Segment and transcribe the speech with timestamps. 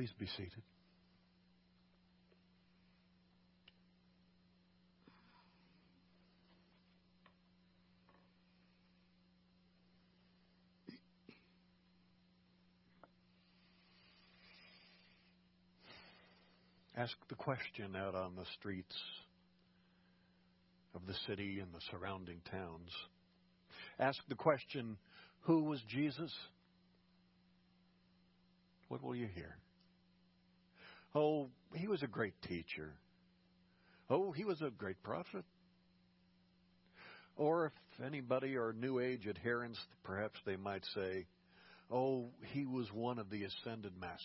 [0.00, 0.62] Please be seated.
[16.96, 18.96] Ask the question out on the streets
[20.94, 22.88] of the city and the surrounding towns.
[23.98, 24.96] Ask the question,
[25.40, 26.32] who was Jesus?
[28.88, 29.58] What will you hear?
[31.14, 32.94] Oh, he was a great teacher.
[34.08, 35.44] Oh, he was a great prophet.
[37.36, 41.26] Or if anybody or New Age adherents, perhaps they might say,
[41.90, 44.18] oh, he was one of the ascended masters.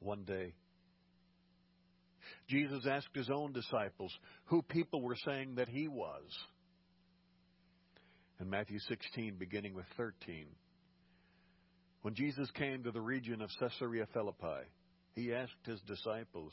[0.00, 0.54] One day,
[2.48, 4.12] Jesus asked his own disciples
[4.46, 6.24] who people were saying that he was.
[8.40, 10.46] In Matthew 16, beginning with 13,
[12.02, 14.66] when Jesus came to the region of Caesarea Philippi,
[15.14, 16.52] he asked his disciples,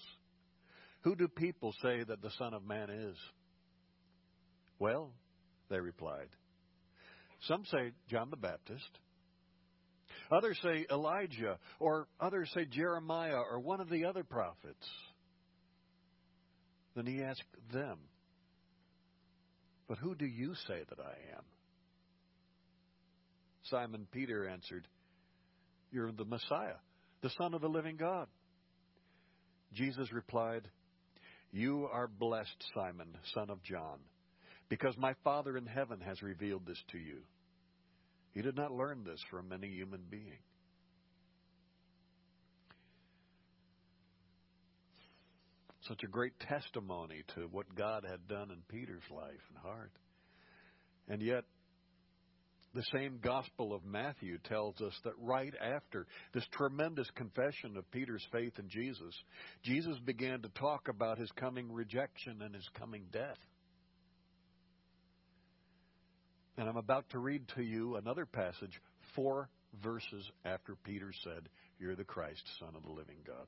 [1.02, 3.16] Who do people say that the Son of Man is?
[4.80, 5.12] Well,
[5.70, 6.28] they replied,
[7.48, 9.00] Some say John the Baptist.
[10.30, 14.86] Others say Elijah, or others say Jeremiah, or one of the other prophets.
[16.96, 18.00] Then he asked them,
[19.88, 21.44] But who do you say that I am?
[23.70, 24.88] Simon Peter answered,
[25.92, 26.78] You're the Messiah,
[27.22, 28.28] the Son of the living God.
[29.74, 30.68] Jesus replied,
[31.52, 34.00] You are blessed, Simon, son of John,
[34.70, 37.18] because my Father in heaven has revealed this to you.
[38.34, 40.40] He did not learn this from any human being.
[45.88, 49.92] Such a great testimony to what God had done in Peter's life and heart.
[51.08, 51.46] And yet,
[52.78, 58.26] the same Gospel of Matthew tells us that right after this tremendous confession of Peter's
[58.32, 59.16] faith in Jesus,
[59.64, 63.40] Jesus began to talk about his coming rejection and his coming death.
[66.56, 68.80] And I'm about to read to you another passage,
[69.16, 69.50] four
[69.84, 71.50] verses after Peter said,
[71.80, 73.48] You're the Christ, Son of the living God.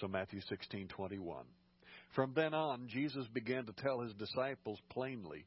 [0.00, 1.44] So Matthew 16:21.
[2.14, 5.44] From then on, Jesus began to tell his disciples plainly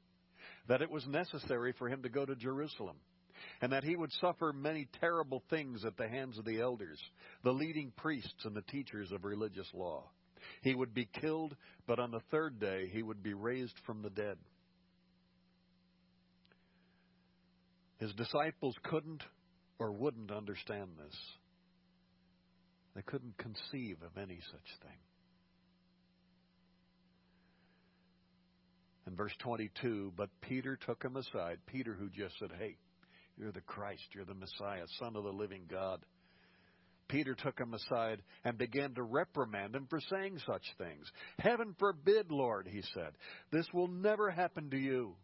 [0.68, 2.98] that it was necessary for him to go to Jerusalem
[3.62, 7.00] and that he would suffer many terrible things at the hands of the elders,
[7.44, 10.04] the leading priests and the teachers of religious law.
[10.62, 11.56] He would be killed,
[11.88, 14.38] but on the third day he would be raised from the dead.
[18.00, 19.24] His disciples couldn't
[19.80, 21.16] or wouldn't understand this.
[22.96, 24.98] They couldn't conceive of any such thing.
[29.06, 31.60] In verse 22, but Peter took him aside.
[31.66, 32.78] Peter, who just said, Hey,
[33.38, 36.00] you're the Christ, you're the Messiah, Son of the living God.
[37.10, 41.06] Peter took him aside and began to reprimand him for saying such things.
[41.38, 43.12] Heaven forbid, Lord, he said.
[43.52, 45.16] This will never happen to you.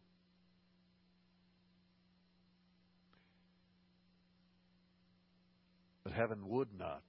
[6.03, 7.03] But heaven would not,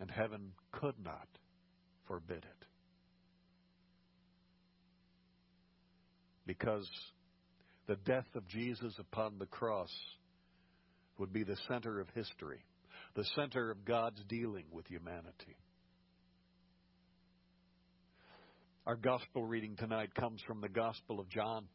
[0.00, 1.28] and heaven could not
[2.06, 2.57] forbid it.
[6.48, 6.88] Because
[7.86, 9.92] the death of Jesus upon the cross
[11.18, 12.64] would be the center of history,
[13.14, 15.56] the center of God's dealing with humanity.
[18.86, 21.66] Our gospel reading tonight comes from the Gospel of John.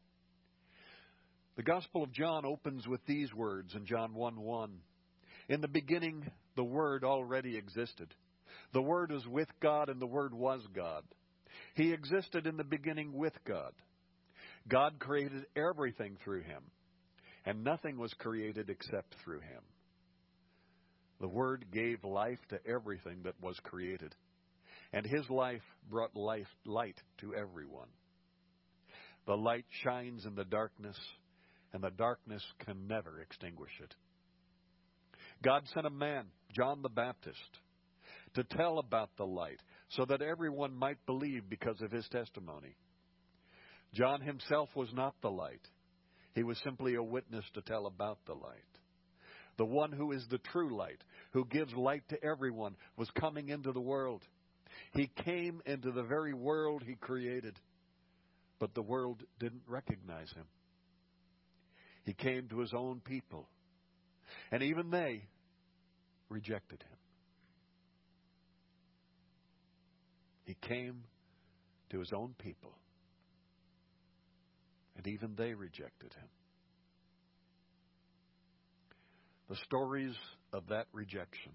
[1.55, 4.71] The Gospel of John opens with these words in John 1 1.
[5.49, 8.11] In the beginning, the Word already existed.
[8.73, 11.03] The Word was with God, and the Word was God.
[11.75, 13.73] He existed in the beginning with God.
[14.67, 16.63] God created everything through him,
[17.45, 19.61] and nothing was created except through him.
[21.19, 24.15] The Word gave life to everything that was created,
[24.91, 27.89] and his life brought life, light to everyone.
[29.25, 30.97] The light shines in the darkness,
[31.73, 33.93] and the darkness can never extinguish it.
[35.43, 37.59] God sent a man, John the Baptist,
[38.35, 39.59] to tell about the light
[39.89, 42.75] so that everyone might believe because of his testimony.
[43.93, 45.67] John himself was not the light.
[46.33, 48.63] He was simply a witness to tell about the light.
[49.57, 53.71] The one who is the true light, who gives light to everyone, was coming into
[53.71, 54.23] the world.
[54.93, 57.59] He came into the very world he created,
[58.59, 60.45] but the world didn't recognize him.
[62.03, 63.47] He came to his own people,
[64.51, 65.27] and even they
[66.29, 66.97] rejected him.
[70.45, 71.03] He came
[71.91, 72.73] to his own people,
[75.03, 76.27] and even they rejected him.
[79.49, 80.15] The stories
[80.51, 81.51] of that rejection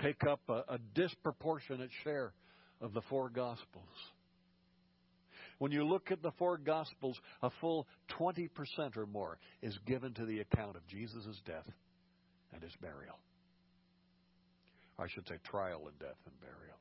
[0.00, 2.32] take up a, a disproportionate share
[2.80, 3.88] of the four Gospels.
[5.58, 7.86] When you look at the four Gospels, a full
[8.20, 8.50] 20%
[8.96, 11.66] or more is given to the account of Jesus' death
[12.52, 13.18] and his burial.
[14.98, 16.76] I should say trial and death and burial.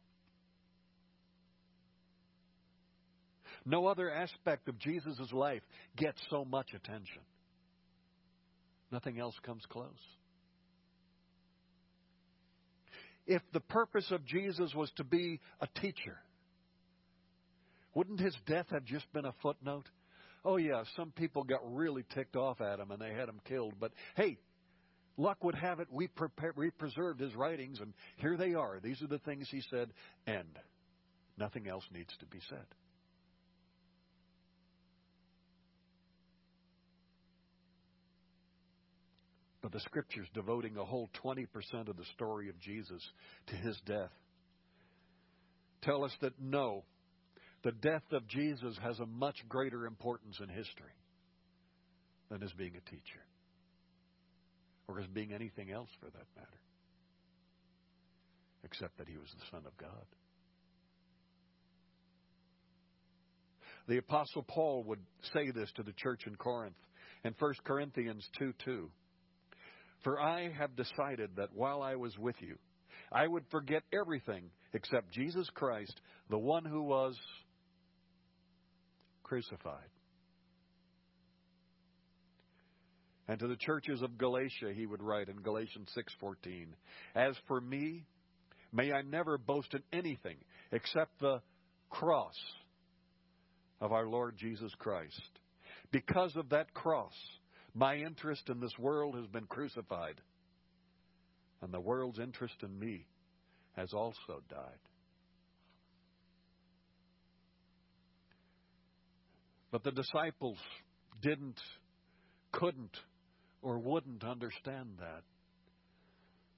[3.65, 5.63] No other aspect of Jesus' life
[5.95, 7.21] gets so much attention.
[8.91, 9.89] Nothing else comes close.
[13.25, 16.17] If the purpose of Jesus was to be a teacher,
[17.95, 19.89] wouldn't his death have just been a footnote?
[20.43, 23.73] Oh, yeah, some people got really ticked off at him and they had him killed.
[23.79, 24.37] But hey,
[25.17, 26.07] luck would have it, we,
[26.55, 28.79] we preserved his writings, and here they are.
[28.79, 29.89] These are the things he said,
[30.27, 30.47] and
[31.37, 32.65] Nothing else needs to be said.
[39.65, 41.47] But the scriptures devoting a whole 20%
[41.87, 43.01] of the story of Jesus
[43.47, 44.11] to his death
[45.81, 46.83] tell us that no,
[47.63, 50.93] the death of Jesus has a much greater importance in history
[52.29, 53.25] than as being a teacher
[54.87, 56.61] or as being anything else for that matter,
[58.63, 60.05] except that he was the Son of God.
[63.87, 65.01] The Apostle Paul would
[65.33, 66.77] say this to the church in Corinth
[67.23, 68.91] in 1 Corinthians 2 2.
[70.05, 72.57] For I have decided that while I was with you,
[73.11, 75.99] I would forget everything except Jesus Christ,
[76.29, 77.17] the one who was
[79.23, 79.89] crucified.
[83.27, 86.75] And to the churches of Galatia he would write in Galatians 6:14,
[87.15, 88.05] "As for me,
[88.71, 90.37] may I never boast in anything
[90.71, 91.41] except the
[91.89, 92.37] cross
[93.81, 95.39] of our Lord Jesus Christ.
[95.89, 97.15] Because of that cross,
[97.75, 100.19] my interest in this world has been crucified,
[101.61, 103.05] and the world's interest in me
[103.73, 104.79] has also died."
[109.71, 110.57] But the disciples
[111.21, 111.59] didn't,
[112.53, 112.97] couldn't,
[113.61, 115.23] or wouldn't understand that.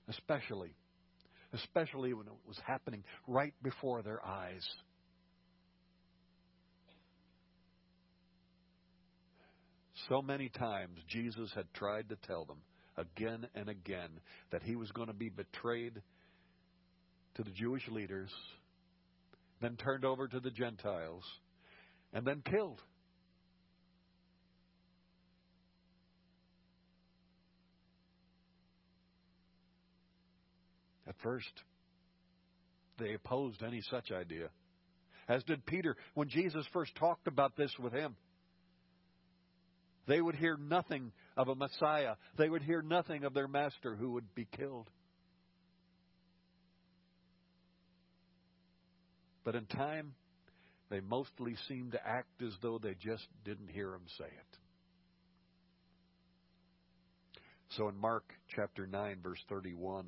[0.07, 0.75] Especially,
[1.51, 4.63] especially when it was happening right before their eyes.
[10.07, 12.59] So many times Jesus had tried to tell them
[12.97, 14.09] again and again
[14.51, 16.01] that he was going to be betrayed
[17.35, 18.29] to the Jewish leaders,
[19.61, 21.23] then turned over to the Gentiles,
[22.13, 22.81] and then killed.
[31.07, 31.51] At first,
[32.97, 34.49] they opposed any such idea,
[35.27, 38.15] as did Peter when Jesus first talked about this with him.
[40.07, 42.15] They would hear nothing of a Messiah.
[42.37, 44.89] They would hear nothing of their master who would be killed.
[49.43, 50.13] But in time,
[50.89, 54.57] they mostly seemed to act as though they just didn't hear him say it.
[57.71, 58.23] So in Mark
[58.55, 60.07] chapter 9, verse 31,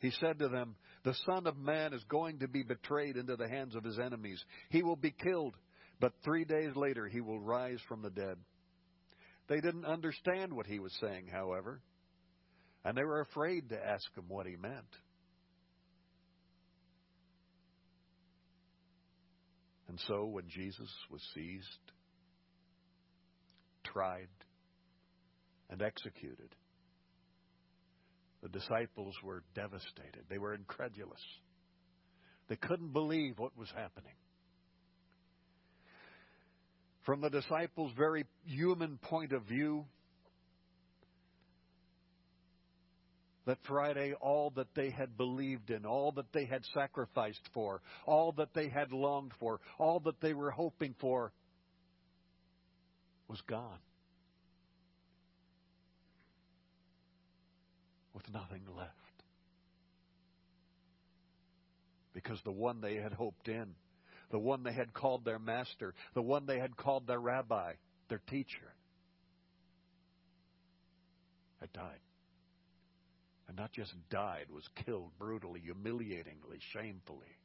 [0.00, 3.48] he said to them, The Son of Man is going to be betrayed into the
[3.48, 4.42] hands of his enemies.
[4.68, 5.56] He will be killed,
[6.00, 8.36] but three days later he will rise from the dead.
[9.50, 11.80] They didn't understand what he was saying, however,
[12.84, 14.94] and they were afraid to ask him what he meant.
[19.88, 21.66] And so when Jesus was seized,
[23.82, 24.28] tried,
[25.68, 26.54] and executed,
[28.44, 30.26] the disciples were devastated.
[30.28, 31.20] They were incredulous.
[32.48, 34.14] They couldn't believe what was happening.
[37.04, 39.86] From the disciples' very human point of view,
[43.46, 48.32] that Friday, all that they had believed in, all that they had sacrificed for, all
[48.32, 51.32] that they had longed for, all that they were hoping for,
[53.28, 53.78] was gone.
[58.20, 58.90] with nothing left.
[62.12, 63.74] Because the one they had hoped in,
[64.30, 67.72] the one they had called their master, the one they had called their rabbi,
[68.08, 68.74] their teacher,
[71.60, 72.00] had died.
[73.48, 77.36] And not just died, was killed brutally, humiliatingly, shamefully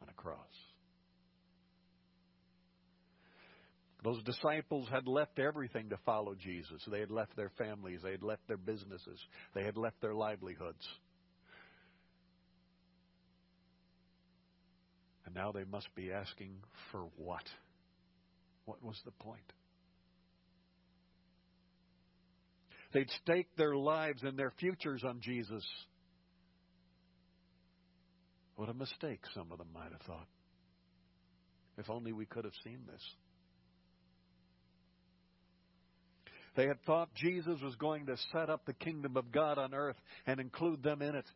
[0.00, 0.38] on a cross.
[4.04, 6.80] Those disciples had left everything to follow Jesus.
[6.88, 9.18] They had left their families, they had left their businesses,
[9.52, 10.86] they had left their livelihoods.
[15.26, 16.54] And now they must be asking
[16.90, 17.42] for what?
[18.64, 19.52] What was the point?
[22.92, 25.64] They'd stake their lives and their futures on Jesus.
[28.54, 30.28] What a mistake some of them might have thought.
[31.76, 33.02] If only we could have seen this.
[36.56, 39.96] They had thought Jesus was going to set up the kingdom of God on earth
[40.26, 41.26] and include them in it.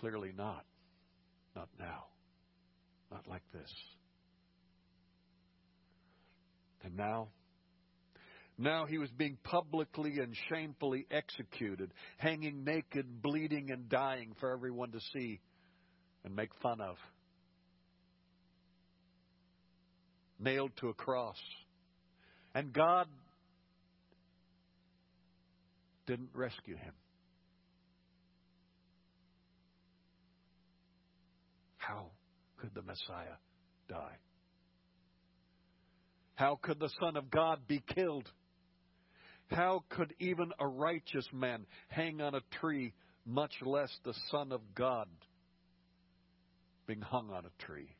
[0.00, 0.64] Clearly not.
[1.54, 2.04] Not now.
[3.10, 3.70] Not like this.
[6.82, 7.28] And now,
[8.56, 14.92] now he was being publicly and shamefully executed, hanging naked, bleeding, and dying for everyone
[14.92, 15.40] to see
[16.24, 16.96] and make fun of.
[20.38, 21.36] Nailed to a cross.
[22.54, 23.06] And God
[26.06, 26.94] didn't rescue him.
[31.76, 32.06] How
[32.60, 33.38] could the Messiah
[33.88, 34.16] die?
[36.34, 38.30] How could the Son of God be killed?
[39.50, 42.94] How could even a righteous man hang on a tree,
[43.26, 45.08] much less the Son of God
[46.86, 47.94] being hung on a tree?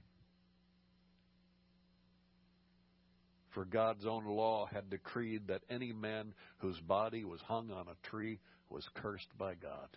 [3.50, 8.08] For God's own law had decreed that any man whose body was hung on a
[8.08, 8.38] tree
[8.68, 9.88] was cursed by God.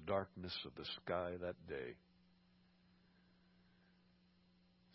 [0.00, 1.94] The darkness of the sky that day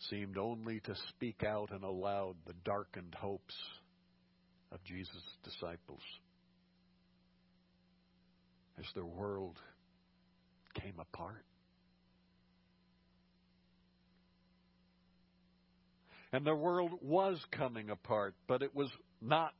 [0.09, 3.55] seemed only to speak out and aloud the darkened hopes
[4.71, 5.11] of Jesus'
[5.43, 6.01] disciples
[8.77, 9.57] as their world
[10.81, 11.45] came apart.
[16.33, 18.89] And their world was coming apart, but it was
[19.21, 19.53] not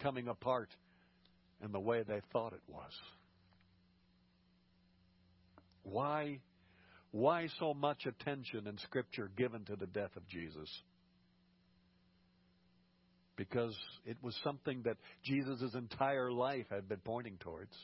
[0.00, 0.68] coming apart
[1.64, 2.92] in the way they thought it was.
[5.82, 6.40] Why,
[7.10, 10.68] why so much attention in Scripture given to the death of Jesus?
[13.36, 17.74] Because it was something that Jesus' entire life had been pointing towards.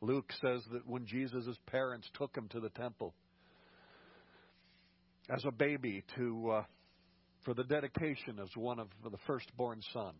[0.00, 3.14] Luke says that when Jesus' parents took him to the temple
[5.28, 6.62] as a baby to uh,
[7.44, 10.14] for the dedication as one of the firstborn son,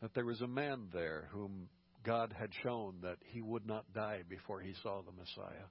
[0.00, 1.68] that there was a man there whom
[2.04, 5.66] God had shown that he would not die before he saw the Messiah.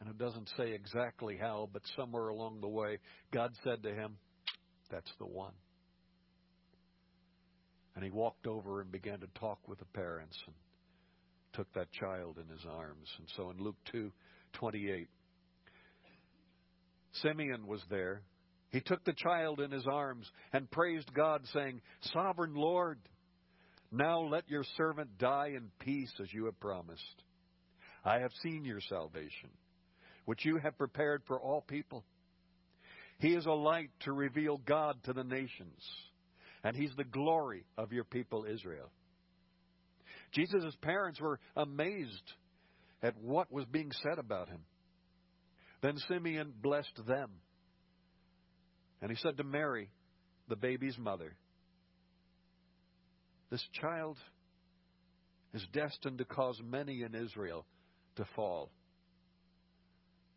[0.00, 2.98] And it doesn't say exactly how, but somewhere along the way,
[3.32, 4.16] God said to him,
[4.90, 5.54] That's the one.
[7.96, 10.54] And he walked over and began to talk with the parents and
[11.52, 13.08] took that child in his arms.
[13.18, 14.12] And so in Luke 2
[14.52, 15.08] 28,
[17.22, 18.22] Simeon was there
[18.70, 21.80] he took the child in his arms and praised God, saying,
[22.12, 22.98] Sovereign Lord,
[23.90, 27.22] now let your servant die in peace as you have promised.
[28.04, 29.50] I have seen your salvation,
[30.26, 32.04] which you have prepared for all people.
[33.18, 35.82] He is a light to reveal God to the nations,
[36.62, 38.90] and he's the glory of your people Israel.
[40.32, 42.32] Jesus' parents were amazed
[43.02, 44.60] at what was being said about him.
[45.80, 47.30] Then Simeon blessed them
[49.00, 49.90] and he said to Mary,
[50.48, 51.34] the baby's mother,
[53.50, 54.16] This child
[55.54, 57.64] is destined to cause many in Israel
[58.16, 58.70] to fall,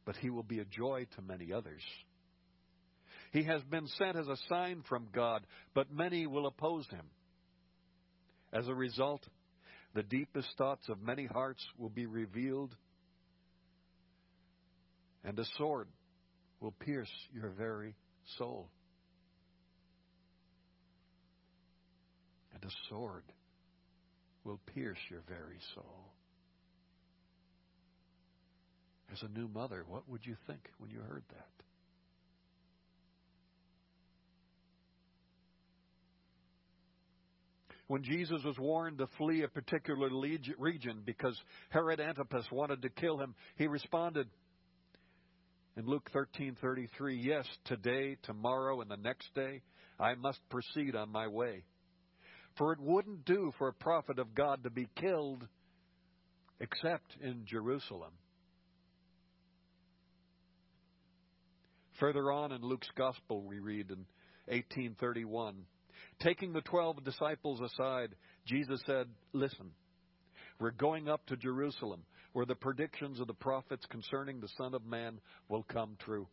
[0.06, 1.82] but he will be a joy to many others.
[3.32, 7.06] He has been sent as a sign from God, but many will oppose him.
[8.53, 9.25] As a result,
[9.94, 12.75] the deepest thoughts of many hearts will be revealed,
[15.24, 15.88] and a sword
[16.60, 17.96] will pierce your very
[18.38, 18.70] soul.
[22.54, 23.24] And a sword
[24.44, 26.12] will pierce your very soul.
[29.12, 31.48] As a new mother, what would you think when you heard that?
[37.88, 40.10] When Jesus was warned to flee a particular
[40.58, 41.38] region because
[41.72, 44.30] Herod Antipas wanted to kill him, he responded,
[45.78, 49.62] in Luke 13:33, yes, today, tomorrow, and the next day,
[50.00, 51.63] I must proceed on my way.
[52.58, 55.48] For it wouldn't do for a prophet of God to be killed
[56.60, 58.12] except in Jerusalem.
[62.00, 64.06] Further on in Luke's gospel, we read in
[64.48, 65.66] 1831,
[66.20, 69.72] taking the 12 disciples aside, Jesus said, "Listen,
[70.60, 74.85] we're going up to Jerusalem where the predictions of the prophets concerning the Son of
[74.85, 75.19] Man
[75.50, 76.27] will come true.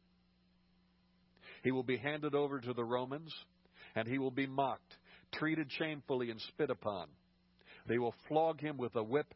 [1.62, 3.34] He will be handed over to the Romans,
[3.94, 4.96] and he will be mocked,
[5.32, 7.08] treated shamefully, and spit upon.
[7.86, 9.34] They will flog him with a whip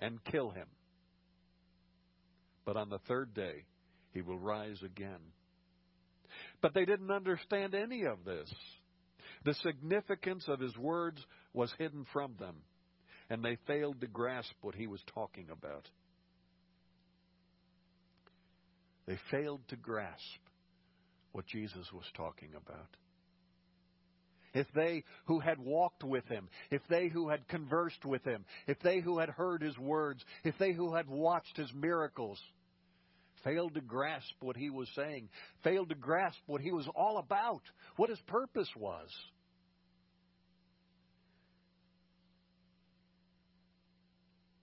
[0.00, 0.68] and kill him.
[2.64, 3.64] But on the third day,
[4.12, 5.20] he will rise again.
[6.60, 8.52] But they didn't understand any of this.
[9.44, 12.56] The significance of his words was hidden from them,
[13.30, 15.88] and they failed to grasp what he was talking about.
[19.06, 20.40] They failed to grasp
[21.32, 22.88] what Jesus was talking about.
[24.54, 28.78] If they who had walked with him, if they who had conversed with him, if
[28.80, 32.40] they who had heard his words, if they who had watched his miracles,
[33.44, 35.28] failed to grasp what he was saying,
[35.62, 37.62] failed to grasp what he was all about,
[37.96, 39.08] what his purpose was.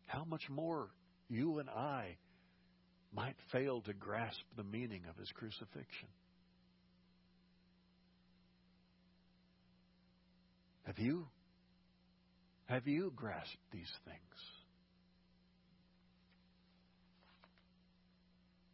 [0.06, 0.90] How much more
[1.30, 2.18] you and I
[3.14, 6.10] might fail to grasp the meaning of his crucifixion?
[10.84, 11.28] Have you?
[12.66, 14.20] Have you grasped these things?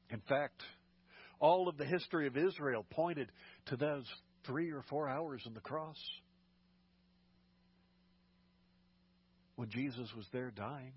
[0.09, 0.61] In fact,
[1.39, 3.31] all of the history of Israel pointed
[3.67, 4.05] to those
[4.45, 5.97] three or four hours on the cross
[9.55, 10.93] when Jesus was there dying.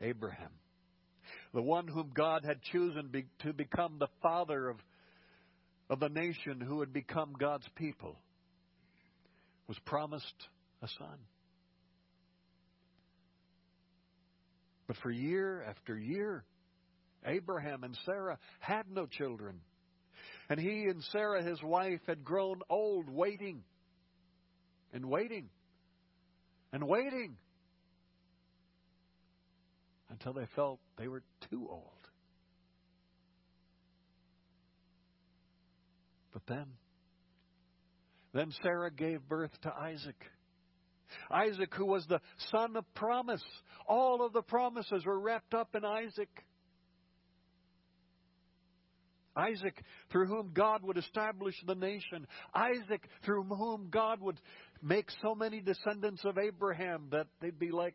[0.00, 0.50] Abraham,
[1.54, 4.76] the one whom God had chosen be, to become the father of,
[5.88, 8.16] of the nation who would become God's people,
[9.68, 10.48] was promised
[10.82, 11.18] a son.
[14.86, 16.44] But for year after year,
[17.24, 19.60] Abraham and Sarah had no children.
[20.48, 23.64] And he and Sarah, his wife, had grown old waiting
[24.92, 25.48] and waiting
[26.72, 27.36] and waiting
[30.18, 31.82] until they felt they were too old.
[36.32, 36.66] But then,
[38.32, 40.16] then Sarah gave birth to Isaac.
[41.30, 43.42] Isaac, who was the son of promise.
[43.86, 46.28] All of the promises were wrapped up in Isaac.
[49.36, 52.26] Isaac, through whom God would establish the nation.
[52.54, 54.40] Isaac, through whom God would
[54.82, 57.94] make so many descendants of Abraham that they'd be like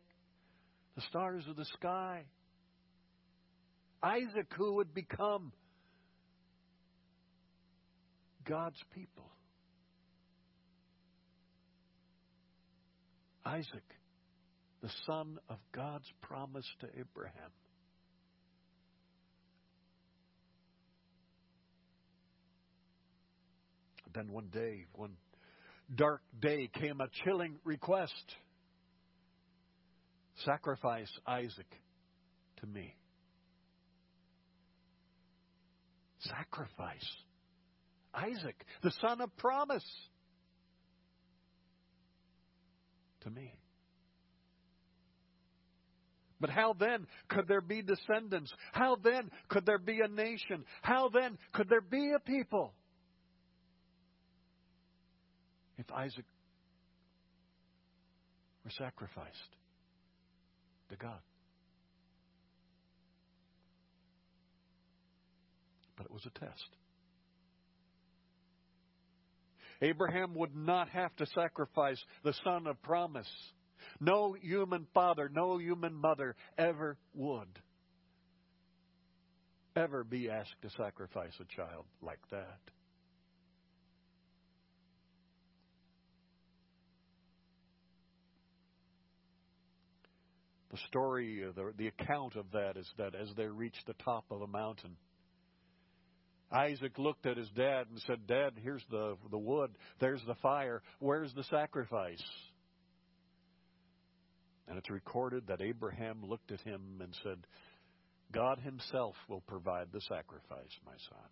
[0.96, 2.24] the stars of the sky.
[4.02, 5.52] Isaac, who would become
[8.44, 9.30] God's people.
[13.44, 13.84] Isaac,
[14.82, 17.50] the son of God's promise to Abraham.
[24.14, 25.16] Then one day, one
[25.94, 28.12] dark day, came a chilling request
[30.44, 31.66] sacrifice Isaac
[32.60, 32.94] to me.
[36.20, 37.10] Sacrifice
[38.14, 39.84] Isaac, the son of promise
[43.22, 43.54] to me.
[46.40, 48.52] But how then could there be descendants?
[48.72, 50.64] How then could there be a nation?
[50.82, 52.74] How then could there be a people?
[55.78, 56.24] If Isaac
[58.64, 59.56] were sacrificed
[60.92, 61.18] to God.
[65.96, 66.76] But it was a test.
[69.82, 73.28] Abraham would not have to sacrifice the son of promise.
[74.00, 77.48] No human father, no human mother ever would
[79.76, 82.58] ever be asked to sacrifice a child like that.
[90.72, 94.24] The story, uh, the, the account of that is that as they reached the top
[94.30, 94.96] of a mountain,
[96.50, 100.82] Isaac looked at his dad and said, Dad, here's the, the wood, there's the fire,
[100.98, 102.22] where's the sacrifice?
[104.68, 107.38] And it's recorded that Abraham looked at him and said,
[108.32, 111.28] God Himself will provide the sacrifice, my son.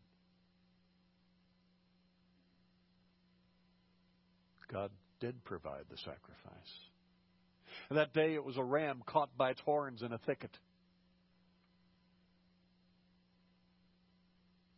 [4.71, 6.90] God did provide the sacrifice.
[7.91, 10.57] And that day it was a ram caught by its horns in a thicket.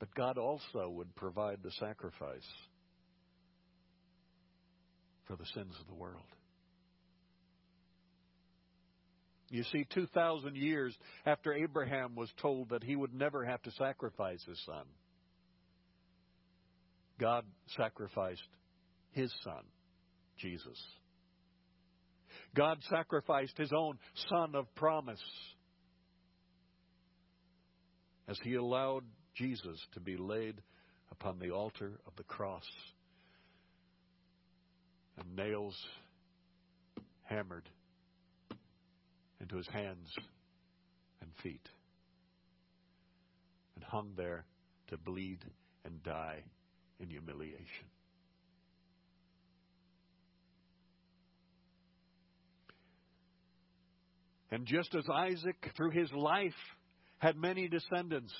[0.00, 2.48] But God also would provide the sacrifice
[5.26, 6.24] for the sins of the world.
[9.50, 10.96] You see, 2,000 years
[11.26, 14.86] after Abraham was told that he would never have to sacrifice his son,
[17.20, 17.44] God
[17.76, 18.40] sacrificed
[19.10, 19.62] his son,
[20.38, 20.82] Jesus.
[22.54, 25.22] God sacrificed his own son of promise
[28.28, 30.60] as he allowed Jesus to be laid
[31.10, 32.64] upon the altar of the cross
[35.18, 35.76] and nails
[37.24, 37.68] hammered
[39.40, 40.08] into his hands
[41.20, 41.68] and feet,
[43.74, 44.44] and hung there
[44.88, 45.38] to bleed
[45.84, 46.42] and die
[47.00, 47.86] in humiliation.
[54.52, 56.52] And just as Isaac, through his life,
[57.16, 58.34] had many descendants,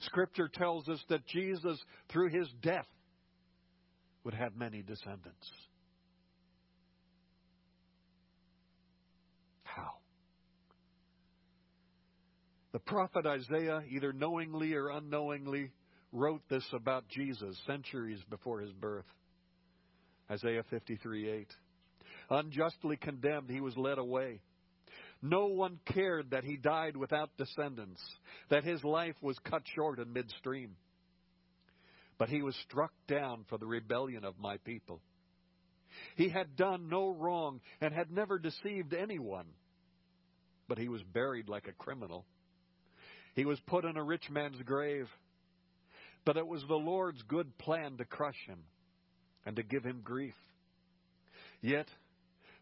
[0.00, 1.78] Scripture tells us that Jesus,
[2.10, 2.88] through his death,
[4.24, 5.48] would have many descendants.
[9.62, 9.92] How?
[12.72, 15.70] The prophet Isaiah, either knowingly or unknowingly,
[16.10, 19.06] wrote this about Jesus centuries before his birth.
[20.28, 21.46] Isaiah 53 8.
[22.30, 24.40] Unjustly condemned, he was led away.
[25.20, 28.00] No one cared that he died without descendants,
[28.50, 30.76] that his life was cut short in midstream.
[32.18, 35.00] But he was struck down for the rebellion of my people.
[36.16, 39.46] He had done no wrong and had never deceived anyone.
[40.68, 42.24] But he was buried like a criminal.
[43.34, 45.08] He was put in a rich man's grave.
[46.24, 48.58] But it was the Lord's good plan to crush him
[49.46, 50.34] and to give him grief.
[51.60, 51.88] Yet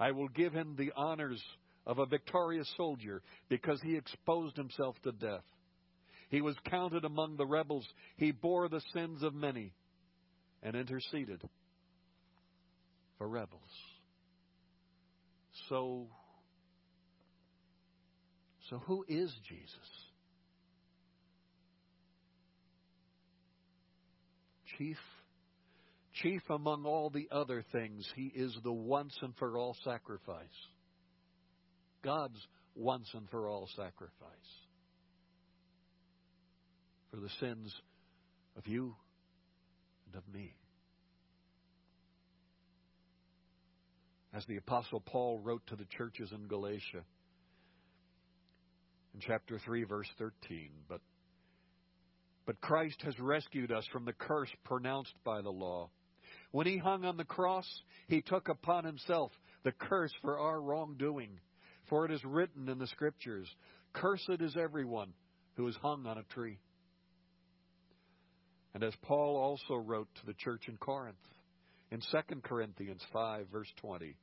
[0.00, 1.42] I will give him the honors
[1.86, 5.44] of a victorious soldier because he exposed himself to death.
[6.30, 7.86] He was counted among the rebels.
[8.16, 9.74] He bore the sins of many
[10.62, 11.42] and interceded
[13.18, 13.60] for rebels.
[15.68, 16.06] So,
[18.70, 19.76] so who is Jesus?
[24.78, 24.96] Chief
[26.22, 30.46] chief among all the other things, he is the once and for all sacrifice.
[32.02, 32.38] God's
[32.74, 34.10] once and for all sacrifice
[37.10, 37.74] for the sins
[38.56, 38.94] of you
[40.06, 40.54] and of me.
[44.32, 47.04] As the Apostle Paul wrote to the churches in Galatia
[49.12, 51.00] in chapter 3, verse 13, but
[52.46, 55.90] but Christ has rescued us from the curse pronounced by the law.
[56.52, 57.66] When he hung on the cross,
[58.08, 59.32] he took upon himself
[59.62, 61.38] the curse for our wrongdoing.
[61.88, 63.48] For it is written in the Scriptures,
[63.92, 65.12] Cursed is everyone
[65.56, 66.58] who is hung on a tree.
[68.74, 71.16] And as Paul also wrote to the church in Corinth,
[71.90, 74.14] in 2 Corinthians 5, verse 20,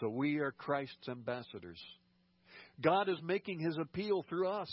[0.00, 1.80] So we are Christ's ambassadors.
[2.82, 4.70] God is making his appeal through us.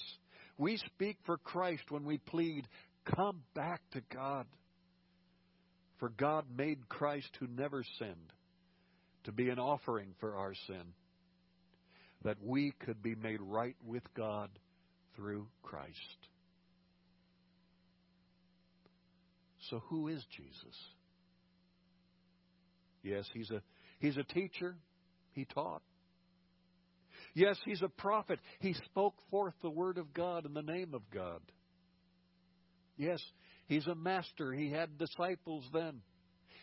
[0.58, 2.68] We speak for Christ when we plead,
[3.16, 4.46] Come back to God.
[6.00, 8.34] For God made Christ, who never sinned,
[9.26, 10.94] to be an offering for our sin,
[12.24, 14.50] that we could be made right with God
[15.16, 16.28] through Christ.
[19.70, 20.78] So, who is Jesus?
[23.04, 23.62] Yes, he's a,
[24.00, 24.76] he's a teacher.
[25.34, 25.82] He taught.
[27.34, 28.40] Yes, he's a prophet.
[28.60, 31.42] He spoke forth the word of God in the name of God.
[32.98, 33.22] Yes,
[33.70, 34.52] He's a master.
[34.52, 36.02] He had disciples then.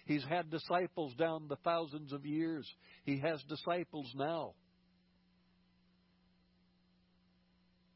[0.06, 2.68] He's had disciples down the thousands of years.
[3.04, 4.54] He has disciples now.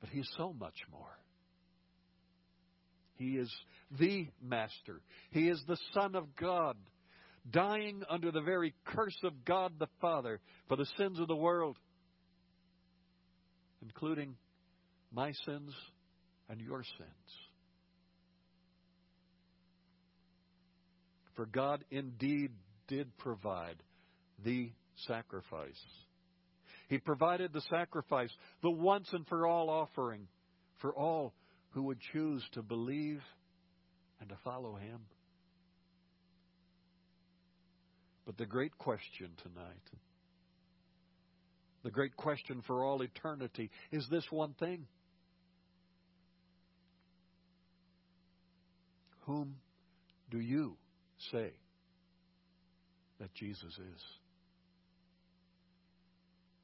[0.00, 1.18] But He's so much more.
[3.16, 3.52] He is
[3.98, 5.02] the Master.
[5.30, 6.76] He is the Son of God,
[7.50, 11.76] dying under the very curse of God the Father for the sins of the world,
[13.82, 14.36] including
[15.12, 15.74] my sins
[16.48, 17.49] and your sins.
[21.40, 22.50] For God indeed
[22.86, 23.76] did provide
[24.44, 24.72] the
[25.06, 25.82] sacrifice.
[26.90, 28.28] He provided the sacrifice,
[28.60, 30.28] the once and for all offering
[30.82, 31.32] for all
[31.70, 33.22] who would choose to believe
[34.20, 35.00] and to follow Him.
[38.26, 39.90] But the great question tonight,
[41.84, 44.86] the great question for all eternity, is this one thing
[49.20, 49.54] Whom
[50.30, 50.76] do you
[51.32, 51.52] say
[53.18, 54.02] that Jesus is?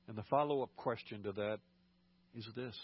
[0.08, 1.58] And the follow up question to that
[2.34, 2.76] is this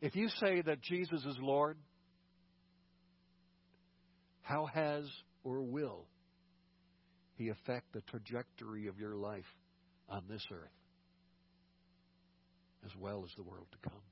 [0.00, 1.76] If you say that Jesus is Lord,
[4.42, 5.04] How has
[5.44, 6.06] or will
[7.36, 9.44] He affect the trajectory of your life
[10.08, 10.68] on this earth
[12.84, 14.09] as well as the world to come?